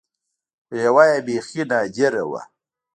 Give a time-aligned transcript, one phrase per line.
[0.65, 2.41] خو يوه يې بيخي نادره وه.